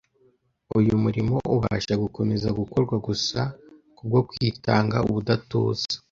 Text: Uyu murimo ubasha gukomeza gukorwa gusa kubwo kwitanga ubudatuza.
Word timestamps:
Uyu 0.77 0.93
murimo 1.03 1.35
ubasha 1.55 1.93
gukomeza 2.03 2.47
gukorwa 2.59 2.95
gusa 3.07 3.39
kubwo 3.97 4.19
kwitanga 4.29 4.97
ubudatuza. 5.09 5.87